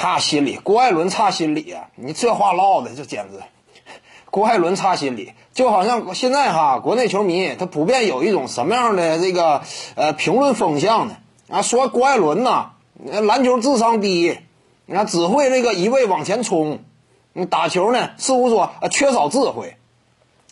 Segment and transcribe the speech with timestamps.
[0.00, 1.88] 差心理，郭艾伦差心理啊！
[1.96, 3.40] 你这话唠的，这简直，
[4.30, 9.62] 郭艾伦差心理，就好像现在哈，国内球迷他普遍有一种什么样的这个
[9.96, 11.16] 呃评论风向呢？
[11.50, 12.74] 啊，说郭艾伦呐，
[13.04, 14.38] 篮球智商低，
[14.86, 16.78] 你看只会这个一味往前冲，
[17.32, 19.78] 你打球呢似乎说缺少智慧。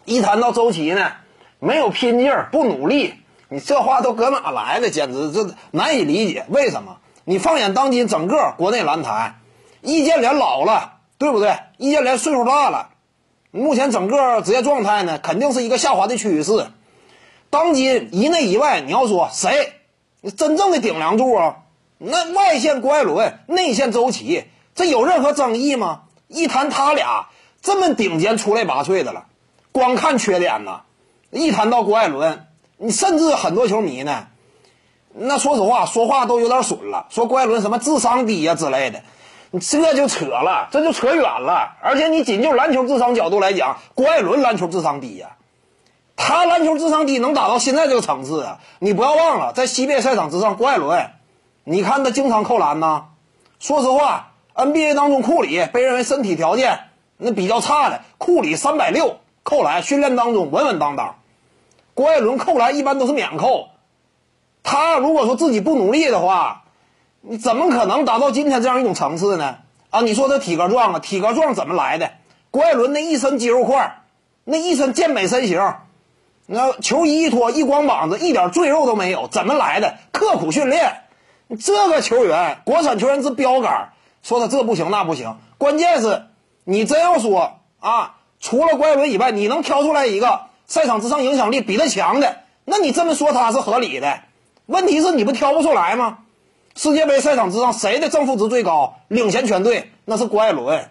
[0.05, 1.13] 一谈到周琦呢，
[1.61, 3.15] 没有拼劲儿，不努力，
[3.49, 4.91] 你这话都搁哪来的？
[4.91, 6.97] 简直这难以理解，为什么？
[7.29, 9.41] 你放眼当今整个国内篮坛，
[9.83, 11.59] 易建联老了，对不对？
[11.77, 12.91] 易建联岁数大了，
[13.51, 16.69] 目前整个职业状态呢，肯定是一个下滑的趋势。
[17.51, 19.73] 当今一内一外，你要说谁
[20.37, 21.57] 真正的顶梁柱啊？
[21.99, 24.45] 那外线郭艾伦，内线周琦，
[24.77, 26.03] 这有任何争议吗？
[26.29, 27.27] 一谈他俩
[27.61, 29.25] 这么顶尖、出类拔萃的了，
[29.73, 30.83] 光看缺点呢。
[31.31, 34.29] 一谈到郭艾伦，你甚至很多球迷呢。
[35.19, 37.07] 那说实话，说话都有点损了。
[37.09, 39.03] 说郭艾伦什么智商低呀之类的，
[39.51, 41.77] 你这就扯了，这就扯远了。
[41.81, 45.37] 而且你仅就篮球智商角度来讲，郭艾伦篮球智商低呀，
[46.17, 48.59] 他篮球智商低能打到现在这个层次啊？
[48.79, 51.11] 你不要忘了，在西边赛场之上，郭艾伦，
[51.65, 53.07] 你看他经常扣篮呐。
[53.59, 56.81] 说实话，NBA 当中库里被认为身体条件
[57.17, 61.15] 那比较差的，库里三百六扣篮，训练当中稳稳当当。
[61.95, 63.69] 郭艾伦扣篮一般都是免扣。
[64.69, 66.65] 他如果说自己不努力的话，
[67.21, 69.59] 你怎么可能达到今天这样一种层次呢？
[69.91, 72.11] 啊，你说他体格壮啊，体格壮怎么来的？
[72.51, 74.03] 郭艾伦那一身肌肉块，
[74.43, 75.75] 那一身健美身形，
[76.47, 79.99] 那球衣一脱一光膀子，一点赘肉都没有，怎么来的？
[80.11, 81.03] 刻苦训练，
[81.61, 83.93] 这个球员，国产球员之标杆，
[84.25, 86.25] 说他这不行那不行，关键是，
[86.65, 94.19] 你真要说啊，除了郭艾伦以外，你能挑出来一个赛场之上影响力比他强的，那你这么说他是合理的。
[94.67, 96.19] 问题是你不挑不出来吗？
[96.75, 99.93] 世界杯赛场之上，谁的正负值最高，领先全队？
[100.05, 100.91] 那是郭艾伦。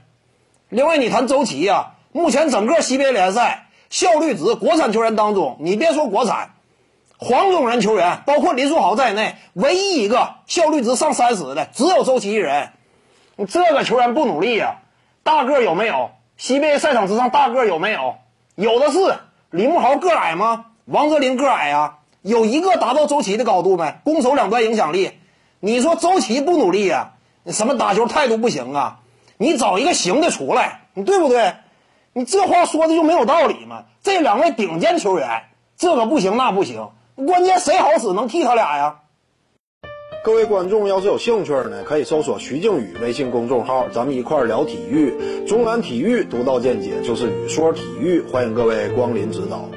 [0.70, 6.56] 另外，你谈周琦呀，目前整个 CBA 联赛效率值，国产球员当中，你别说国产，
[7.18, 12.70] 黄种人球员，包括林书豪在内，唯一一个效率值上三十的，只有周琦一人。
[13.48, 14.78] 这个球员不努力呀？
[15.24, 18.16] 大个有没有？CBA 赛场之上大个有没有？
[18.56, 19.00] 有的是。
[19.52, 20.66] 李慕豪个矮吗？
[20.86, 21.98] 王哲林个矮呀。
[22.26, 24.00] 有一个达到周琦的高度没？
[24.04, 25.12] 攻守两端影响力，
[25.60, 27.12] 你说周琦不努力呀？
[27.46, 29.02] 什么打球态度不行啊？
[29.38, 31.54] 你找一个行的出来，你对不对？
[32.14, 33.84] 你这话说的就没有道理吗？
[34.02, 35.44] 这两位顶尖球员，
[35.78, 36.90] 这个不行那不行，
[37.28, 39.02] 关键谁好使能替他俩呀？
[40.24, 45.14] 各位观众要是有兴趣呢，可以搜索徐静宇微信公众号，咱们一块聊体育，
[45.46, 49.70] 中南体育独到见解就是语说体育，欢迎各位光临指导。